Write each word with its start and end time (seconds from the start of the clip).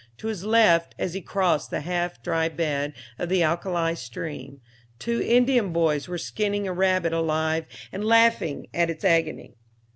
To 0.17 0.25
his 0.29 0.43
left, 0.43 0.95
as 0.97 1.13
he 1.13 1.21
crossed 1.21 1.69
the 1.69 1.81
half 1.81 2.23
dry 2.23 2.49
bed 2.49 2.93
of 3.19 3.29
the 3.29 3.43
alkali 3.43 3.93
stream, 3.93 4.59
two 4.97 5.21
Indian 5.21 5.71
boys 5.71 6.07
were 6.07 6.17
skinning 6.17 6.67
a 6.67 6.73
rabbit 6.73 7.13
alive 7.13 7.67
and 7.91 8.03
laughing 8.03 8.65
at 8.73 8.89
its 8.89 9.03
agony. 9.05 9.53